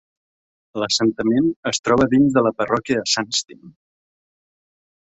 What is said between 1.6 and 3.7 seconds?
es troba dins de la parròquia de Sandsting.